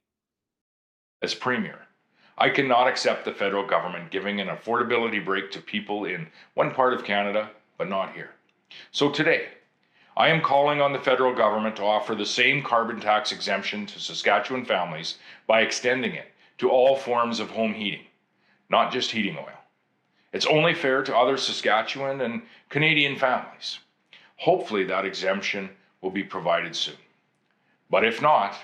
[1.22, 1.82] As Premier,
[2.40, 6.96] I cannot accept the federal government giving an affordability break to people in one part
[6.96, 8.32] of Canada but not here.
[8.92, 9.48] So today,
[10.16, 14.00] I am calling on the federal government to offer the same carbon tax exemption to
[14.00, 15.16] Saskatchewan families
[15.48, 18.06] by extending it to all forms of home heating,
[18.70, 19.58] not just heating oil.
[20.34, 23.80] It's only fair to other Saskatchewan and Canadian families.
[24.36, 25.70] Hopefully, that exemption
[26.02, 26.98] will be provided soon.
[27.90, 28.56] But if not,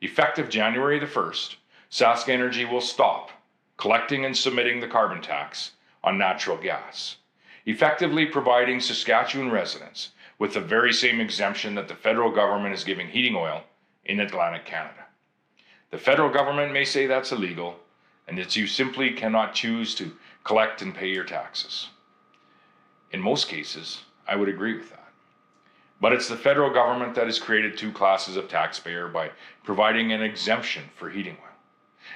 [0.00, 1.56] effective January the 1st,
[1.90, 3.30] SaskEnergy will stop
[3.76, 5.72] collecting and submitting the carbon tax
[6.04, 7.16] on natural gas
[7.70, 13.08] effectively providing Saskatchewan residents with the very same exemption that the federal government is giving
[13.08, 13.62] heating oil
[14.04, 15.06] in Atlantic Canada.
[15.90, 17.76] The federal government may say that's illegal
[18.26, 20.12] and that you simply cannot choose to
[20.44, 21.88] collect and pay your taxes.
[23.12, 25.08] In most cases, I would agree with that.
[26.00, 29.30] But it's the federal government that has created two classes of taxpayer by
[29.64, 31.49] providing an exemption for heating oil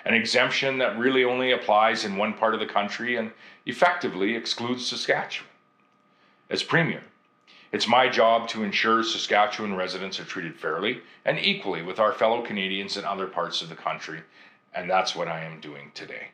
[0.05, 3.33] an exemption that really only applies in one part of the country and
[3.67, 5.49] effectively excludes Saskatchewan.
[6.51, 7.05] As Premier,
[7.73, 12.43] it's my job to ensure Saskatchewan residents are treated fairly and equally with our fellow
[12.43, 14.21] Canadians in other parts of the country,
[14.75, 16.29] and that's what I am doing today.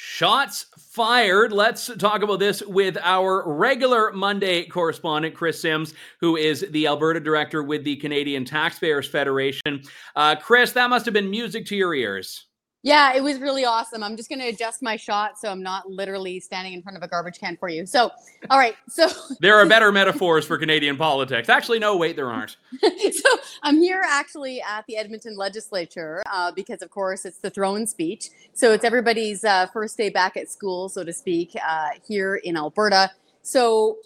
[0.00, 1.52] Shots fired.
[1.52, 7.18] Let's talk about this with our regular Monday correspondent, Kris Sims, who is the Alberta
[7.18, 9.82] director with the Canadian Taxpayers Federation.
[10.14, 12.46] Uh, Kris, that must have been music to your ears.
[12.82, 14.04] Yeah, it was really awesome.
[14.04, 17.02] I'm just going to adjust my shot so I'm not literally standing in front of
[17.02, 17.84] a garbage can for you.
[17.84, 18.10] So,
[18.50, 18.76] all right.
[18.88, 19.08] So,
[19.40, 21.48] there are better metaphors for Canadian politics.
[21.48, 22.56] Actually, no, wait, there aren't.
[23.12, 23.28] so,
[23.64, 28.30] I'm here actually at the Edmonton legislature uh, because, of course, it's the throne speech.
[28.52, 32.56] So, it's everybody's uh, first day back at school, so to speak, uh, here in
[32.56, 33.10] Alberta.
[33.42, 33.98] So,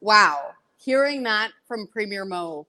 [0.00, 2.68] wow, hearing that from Premier Moe,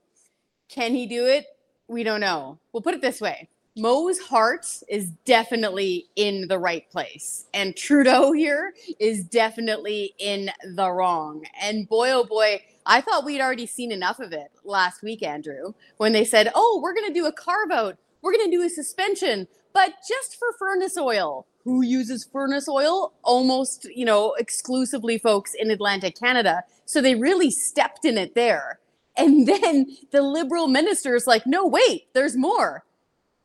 [0.68, 1.46] can he do it?
[1.88, 2.58] We don't know.
[2.74, 3.50] We'll put it this way
[3.82, 7.48] Moe's heart is definitely in the right place.
[7.52, 11.46] And Trudeau here is definitely in the wrong.
[11.60, 15.74] And boy, oh boy, I thought we'd already seen enough of it last week, Andrew,
[15.98, 18.64] when they said, oh, we're going to do a carve out, we're going to do
[18.64, 21.48] a suspension, but just for furnace oil.
[21.64, 23.14] Who uses furnace oil?
[23.24, 26.64] Almost, you know, exclusively folks in Atlantic Canada.
[26.86, 28.80] So they really stepped in it there.
[29.18, 32.84] And then the liberal minister is like, no, wait, there's more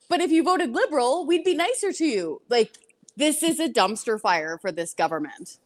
[0.09, 2.43] but if you voted liberal, we'd be nicer to you.
[2.49, 2.73] Like,
[3.17, 5.59] this is a dumpster fire for this government.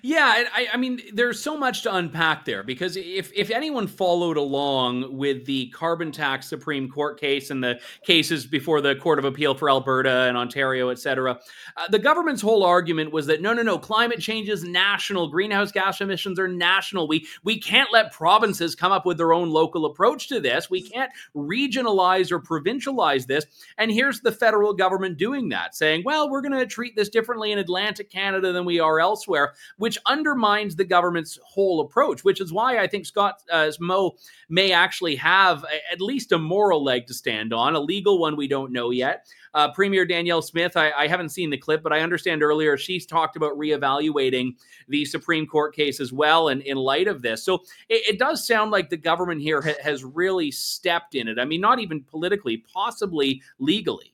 [0.00, 4.36] Yeah, I, I, mean, there's so much to unpack there because if if anyone followed
[4.36, 9.24] along with the carbon tax Supreme Court case and the cases before the Court of
[9.24, 11.38] Appeal for Alberta and Ontario, et cetera,
[11.76, 15.70] uh, the government's whole argument was that no, no, no, climate change is national, greenhouse
[15.70, 17.06] gas emissions are national.
[17.06, 20.70] We we can't let provinces come up with their own local approach to this.
[20.70, 23.46] We can't regionalize or provincialize this.
[23.78, 27.52] And here's the federal government doing that, saying, well, we're going to treat this differently
[27.52, 32.52] in Atlantic Canada than we are elsewhere which undermines the government's whole approach, which is
[32.52, 34.16] why I think Scott uh, Moe
[34.48, 38.36] may actually have a, at least a moral leg to stand on, a legal one
[38.36, 39.26] we don't know yet.
[39.54, 43.04] Uh, Premier Danielle Smith, I, I, haven't seen the clip, but I understand earlier she's
[43.04, 44.56] talked about reevaluating
[44.88, 47.44] the Supreme Court case as well in, in light of this.
[47.44, 47.56] So
[47.90, 51.38] it, it does sound like the government here ha- has really stepped in it.
[51.38, 54.12] I mean, not even politically, possibly legally.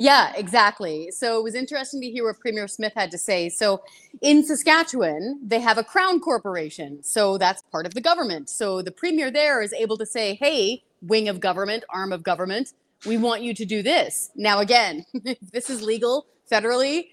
[0.00, 1.10] Yeah, exactly.
[1.12, 3.50] So it was interesting to hear what Premier Smith had to say.
[3.50, 3.82] So
[4.22, 7.02] in Saskatchewan, they have a crown corporation.
[7.04, 8.50] So that's part of the government.
[8.50, 12.74] So the premier there is able to say, hey, wing of government, arm of government,
[13.06, 14.32] we want you to do this.
[14.36, 15.06] Now, again,
[15.54, 17.10] this is legal federally.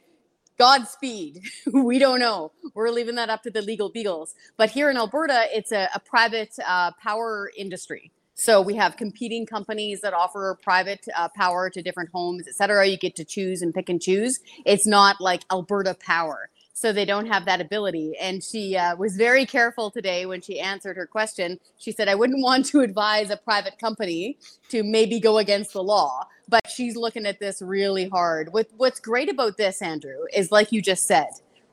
[0.60, 1.42] Godspeed.
[1.74, 2.54] we don't know.
[2.76, 4.36] We're leaving that up to the legal beagles.
[4.58, 8.12] But here in Alberta, it's a, a private uh, power industry.
[8.40, 12.86] So we have competing companies that offer private uh, power to different homes, et cetera.
[12.86, 14.40] You get to choose and pick and choose.
[14.64, 16.52] It's not like Alberta Power.
[16.72, 18.14] So they don't have that ability.
[18.22, 21.60] And she uh, was very careful today when she answered her question.
[21.80, 24.38] She said, I wouldn't want to advise a private company
[24.70, 28.54] to maybe go against the law, but she's looking at this really hard.
[28.54, 31.30] What, what's great about this, Andrew, is like you just said,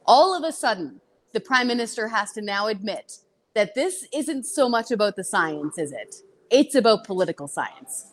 [0.07, 1.03] all of a sudden,
[1.35, 3.19] the prime minister has to now admit
[3.53, 6.17] that this isn't so much about the science, is it?
[6.51, 8.07] It's about political science.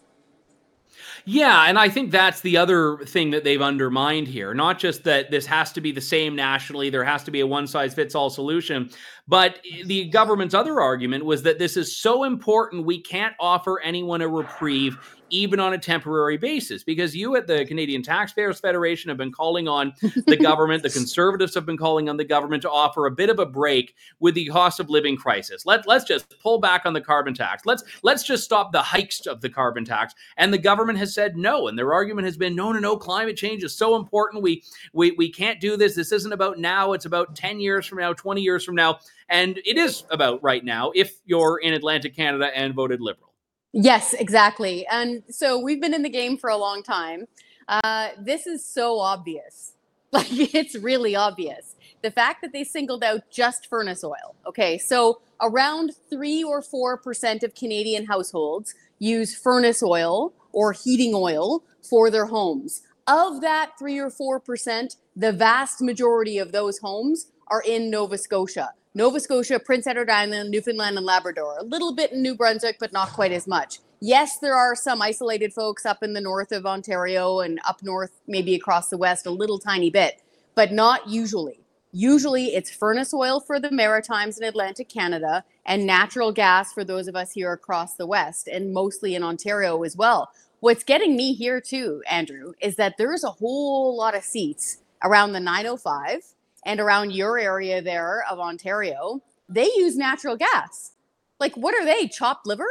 [1.26, 4.54] Yeah, and I think that's the other thing that they've undermined here.
[4.54, 7.48] Not just that this has to be the same nationally, there has to be a
[7.48, 8.90] one size fits all solution,
[9.32, 14.22] but the government's other argument was that this is so important we can't offer anyone
[14.22, 14.98] a reprieve
[15.32, 16.84] even on a temporary basis.
[16.84, 19.94] Because you at the Canadian Taxpayers Federation have been calling on
[20.28, 23.40] the government, the conservatives have been calling on the government to offer a bit of
[23.40, 25.66] a break with the cost of living crisis.
[25.66, 27.66] Let, let's just pull back on the carbon tax.
[27.66, 30.14] Let's let's just stop the hikes of the carbon tax.
[30.38, 31.68] And the government has said no.
[31.68, 34.44] And their argument has been no, no, no, climate change is so important.
[34.44, 34.64] We
[34.94, 35.96] we we can't do this.
[35.96, 39.00] This isn't about now, it's about 10 years from now, 20 years from now.
[39.32, 43.32] And it is about right now if you're in Atlantic Canada and voted liberal.
[43.74, 44.86] Yes, exactly.
[44.88, 47.28] And so we've been in the game for a long time.
[47.68, 49.74] Uh, this is so obvious.
[50.14, 51.78] Like it's really obvious.
[52.02, 54.36] The fact that they singled out just furnace oil.
[54.46, 61.14] Okay, so around three or four percent of Canadian households use furnace oil or heating
[61.16, 62.82] oil for their homes.
[63.08, 68.18] Of that three or four percent, the vast majority of those homes are in Nova
[68.18, 68.74] Scotia.
[68.94, 71.58] Nova Scotia, Prince Edward Island, Newfoundland, and Labrador.
[71.60, 73.80] A little bit in New Brunswick, but not quite as much.
[74.02, 78.12] Yes, there are some isolated folks up in the north of Ontario and up north,
[78.28, 80.22] maybe across the west, a little tiny bit,
[80.56, 81.62] but not usually.
[81.94, 87.08] Usually it's furnace oil for the Maritimes and Atlantic Canada and natural gas for those
[87.08, 90.32] of us here across the west and mostly in Ontario as well.
[90.60, 95.32] What's getting me here too, Andrew, is that there's a whole lot of seats around
[95.32, 96.24] the 905
[96.66, 100.92] and around your area there of Ontario, they use natural gas.
[101.40, 102.68] Like, what are they, chopped liver?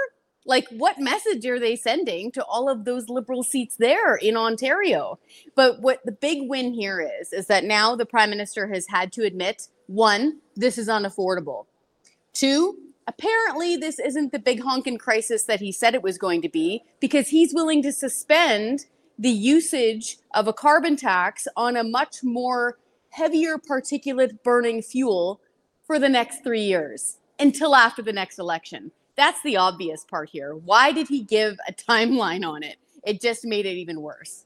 [0.46, 5.18] Like, what message are they sending to all of those liberal seats there in Ontario?
[5.54, 9.12] But what the big win here is, is that now the prime minister has had
[9.12, 11.66] to admit one, this is unaffordable.
[12.32, 16.48] Two, apparently this isn't the big honkin' crisis that he said it was going to
[16.48, 18.86] be because he's willing to suspend
[19.18, 22.78] the usage of a carbon tax on a much more
[23.10, 25.40] heavier particulate burning fuel
[25.86, 28.92] for the next three years until after the next election.
[29.16, 30.54] That's the obvious part here.
[30.54, 32.76] Why did he give a timeline on it?
[33.04, 34.44] It just made it even worse.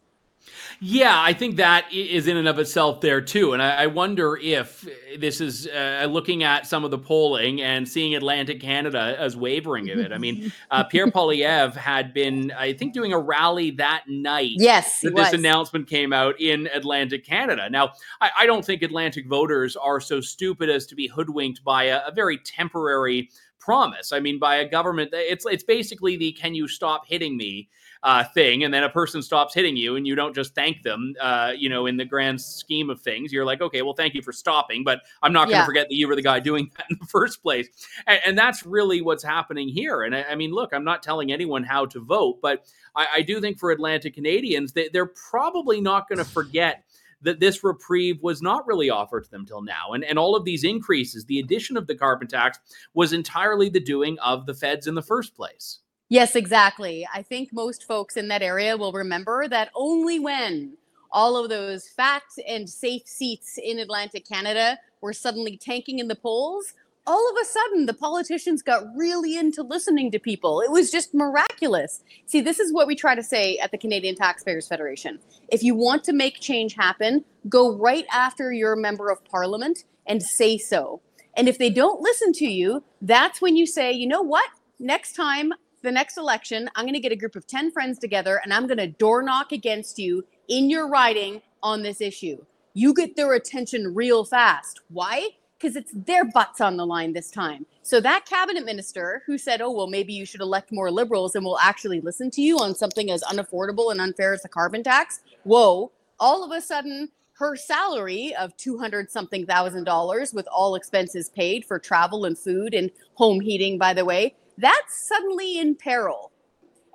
[0.80, 3.52] Yeah, I think that is in and of itself there too.
[3.52, 4.86] And I, I wonder if
[5.18, 9.90] this is uh, looking at some of the polling and seeing Atlantic Canada as wavering
[9.90, 10.12] of it.
[10.12, 14.52] I mean, uh, Pierre Poilievre had been, I think, doing a rally that night.
[14.56, 17.68] Yes, that this announcement came out in Atlantic Canada.
[17.70, 21.84] Now, I, I, don't think Atlantic voters are so stupid as to be hoodwinked by
[21.84, 24.12] a, a very temporary promise.
[24.12, 27.68] I mean, by a government, it's it's basically the "Can you stop hitting me?"
[28.04, 31.14] Uh, thing, and then a person stops hitting you, and you don't just thank them.
[31.18, 34.20] Uh, you know, in the grand scheme of things, you're like, okay, well, thank you
[34.20, 35.64] for stopping, but I'm not going to yeah.
[35.64, 37.66] forget that you were the guy doing that in the first place.
[38.06, 40.02] And, and that's really what's happening here.
[40.02, 43.22] And I, I, mean, look, I'm not telling anyone how to vote, but I, I
[43.22, 46.84] do think for Atlantic Canadians, they, they're probably not going to forget
[47.22, 49.92] that this reprieve was not really offered to them till now.
[49.94, 52.58] And, and all of these increases, the addition of the carbon tax,
[52.92, 55.78] was entirely the doing of the feds in the first place.
[56.14, 57.04] Yes, exactly.
[57.12, 60.76] I think most folks in that area will remember that only when
[61.10, 66.14] all of those fat and safe seats in Atlantic Canada were suddenly tanking in the
[66.14, 70.60] polls, all of a sudden the politicians got really into listening to people.
[70.60, 72.04] It was just miraculous.
[72.26, 75.18] See, this is what we try to say at the Canadian Taxpayers Federation.
[75.48, 80.22] If you want to make change happen, go right after your member of parliament and
[80.22, 81.00] say so.
[81.36, 84.48] And if they don't listen to you, that's when you say, you know what?
[84.78, 85.52] Next time
[85.84, 88.66] the next election, I'm going to get a group of 10 friends together and I'm
[88.66, 92.44] going to door knock against you in your riding on this issue.
[92.72, 94.80] You get their attention real fast.
[94.88, 95.28] Why?
[95.56, 97.66] Because it's their butts on the line this time.
[97.82, 101.44] So that cabinet minister who said, oh, well, maybe you should elect more liberals and
[101.44, 105.20] we'll actually listen to you on something as unaffordable and unfair as the carbon tax.
[105.44, 111.28] Whoa, all of a sudden, her salary of 200 something thousand dollars with all expenses
[111.28, 116.30] paid for travel and food and home heating, by the way, that's suddenly in peril.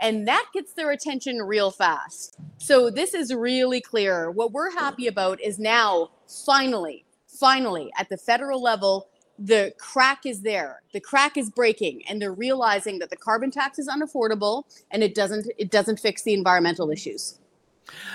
[0.01, 2.37] And that gets their attention real fast.
[2.57, 4.31] So this is really clear.
[4.31, 6.11] What we're happy about is now
[6.45, 10.81] finally, finally at the federal level, the crack is there.
[10.93, 15.15] The crack is breaking and they're realizing that the carbon tax is unaffordable and it
[15.15, 17.38] doesn't it doesn't fix the environmental issues.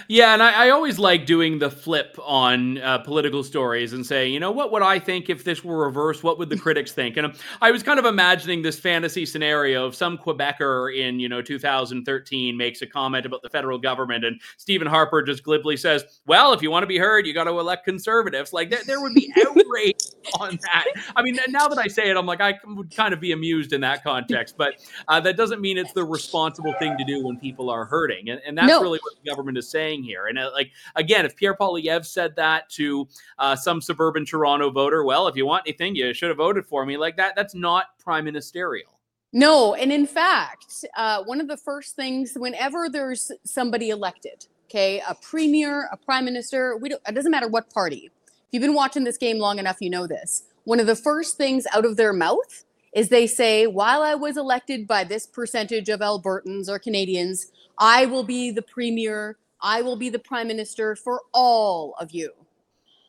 [0.08, 4.34] Yeah, and I, I, always like doing the flip on uh, political stories and saying,
[4.34, 6.22] you know, what would I think if this were reversed?
[6.22, 7.16] What would the critics think?
[7.16, 11.40] And I was kind of imagining this fantasy scenario of some Quebecer in, you know,
[11.40, 16.52] 2013 makes a comment about the federal government, and Stephen Harper just glibly says, "Well,
[16.52, 19.14] if you want to be heard, you got to elect conservatives." Like there, there would
[19.14, 20.03] be outrage
[20.40, 20.84] on that.
[21.16, 23.72] I mean, now that I say it, I'm like, I would kind of be amused
[23.72, 24.74] in that context, but
[25.08, 28.40] uh, that doesn't mean it's the responsible thing to do when people are hurting, and,
[28.46, 28.80] and that's no.
[28.80, 30.26] really what the government is saying here.
[30.26, 33.08] And uh, like again, if Pierre Poilievre said that to
[33.38, 36.86] uh, some suburban Toronto voter, well, if you want anything, you should have voted for
[36.86, 36.96] me.
[36.96, 38.94] Like that, that's not prime ministerial.
[39.32, 45.02] No, and in fact, uh, one of the first things whenever there's somebody elected, okay,
[45.08, 48.12] a premier, a prime minister, we don't, it doesn't matter what party.
[48.54, 50.44] You've been watching this game long enough, you know this.
[50.62, 54.36] One of the first things out of their mouth is they say, while I was
[54.36, 59.96] elected by this percentage of Albertans or Canadians, I will be the premier I will
[59.96, 62.30] be the prime minister for all of you.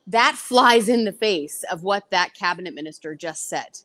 [0.08, 3.82] That flies in the face of what that cabinet minister just said.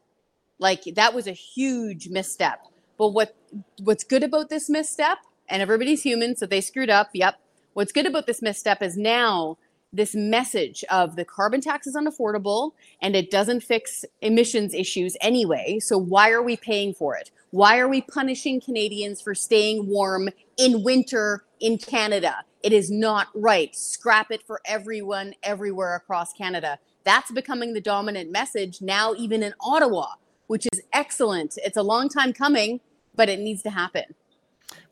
[0.58, 2.60] Like that was a huge misstep.
[2.96, 3.36] But what
[3.82, 7.10] what's good about this misstep, and everybody's human, so they screwed up.
[7.12, 7.38] Yep.
[7.74, 9.58] What's good about this misstep is now
[9.92, 12.72] this message of the carbon tax is unaffordable
[13.02, 15.78] and it doesn't fix emissions issues anyway.
[15.80, 17.30] So why are we paying for it?
[17.50, 22.44] Why are we punishing Canadians for staying warm in winter in Canada?
[22.62, 23.74] It is not right.
[23.74, 26.78] Scrap it for everyone everywhere across Canada.
[27.04, 30.14] That's becoming the dominant message now, even in Ottawa,
[30.46, 31.54] which is excellent.
[31.64, 32.80] It's a long time coming,
[33.16, 34.04] but it needs to happen.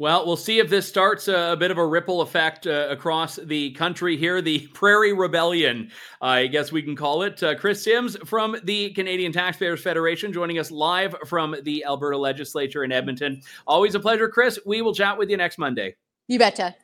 [0.00, 3.34] Well, we'll see if this starts a, a bit of a ripple effect uh, across
[3.34, 4.40] the country here.
[4.40, 5.90] The Prairie Rebellion,
[6.22, 7.42] I guess we can call it.
[7.42, 12.84] Uh, Kris Sims from the Canadian Taxpayers Federation joining us live from the Alberta Legislature
[12.84, 13.42] in Edmonton.
[13.66, 14.60] Always a pleasure, Kris.
[14.64, 15.96] We will chat with you next Monday.
[16.28, 16.76] You betcha.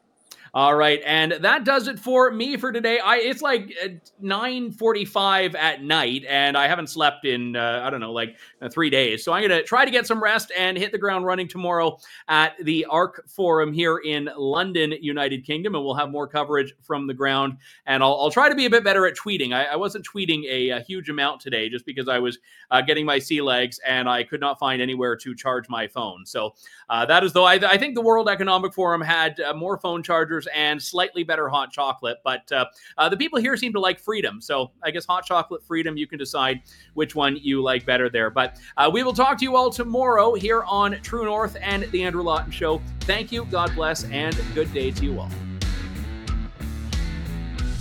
[0.55, 3.01] All right, and that does it for me for today.
[3.01, 3.89] I it's like uh,
[4.21, 8.69] nine forty-five at night, and I haven't slept in uh, I don't know like uh,
[8.69, 9.25] three days.
[9.25, 11.99] So I'm gonna try to get some rest and hit the ground running tomorrow
[12.29, 17.09] at the ARC Forum here in London, United Kingdom, and we'll have more coverage from
[17.09, 17.57] the ground.
[17.87, 19.53] And I'll, I'll try to be a bit better at tweeting.
[19.53, 22.39] I, I wasn't tweeting a, a, huge amount today just because I was
[22.71, 26.25] uh, getting my sea legs and I could not find anywhere to charge my phone.
[26.27, 26.55] So
[26.91, 30.44] uh, that is though I, I, think the World Economic Forum had more phone chargers
[30.55, 32.19] and slightly better hot chocolate.
[32.25, 32.67] But uh,
[32.99, 34.41] uh, the people here seem to like freedom.
[34.41, 36.63] So I guess hot chocolate freedom, you can decide
[36.95, 38.31] which one you like better there.
[38.31, 42.05] But uh, we will talk to you all tomorrow here on True North and The
[42.05, 42.83] Andrew Lawton Show.
[43.01, 45.31] Thank you, God bless, and good day to you all.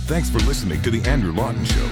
[0.06, 1.88] Thanks for listening to The Andrew Lawton Show.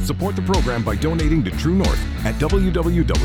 [0.00, 3.18] Support the program by donating to True North at www.tnc.news.